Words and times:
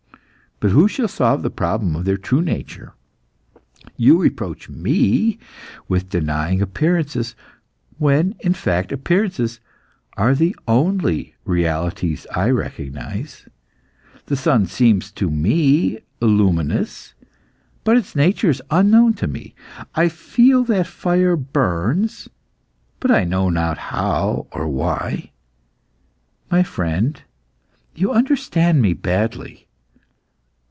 But 0.63 0.69
who 0.69 0.87
shall 0.87 1.07
solve 1.07 1.41
the 1.41 1.49
problem 1.49 1.95
of 1.95 2.05
their 2.05 2.17
true 2.17 2.39
nature? 2.43 2.93
You 3.97 4.21
reproach 4.21 4.69
me 4.69 5.39
with 5.87 6.07
denying 6.11 6.61
appearances, 6.61 7.35
when, 7.97 8.35
in 8.41 8.53
fact, 8.53 8.91
appearances 8.91 9.59
are 10.17 10.35
the 10.35 10.55
only 10.67 11.33
realities 11.45 12.27
I 12.35 12.51
recognise. 12.51 13.47
The 14.27 14.35
sun 14.35 14.67
seems 14.67 15.11
to 15.13 15.31
me 15.31 16.01
illuminous, 16.21 17.15
but 17.83 17.97
its 17.97 18.15
nature 18.15 18.51
is 18.51 18.61
unknown 18.69 19.15
to 19.15 19.25
me. 19.25 19.55
I 19.95 20.09
feel 20.09 20.63
that 20.65 20.85
fire 20.85 21.35
burns 21.35 22.29
but 22.99 23.09
I 23.09 23.23
know 23.23 23.49
not 23.49 23.79
how 23.79 24.45
or 24.51 24.67
why. 24.67 25.31
My 26.51 26.61
friend, 26.61 27.19
you 27.95 28.11
understand 28.11 28.79
me 28.83 28.93
badly. 28.93 29.67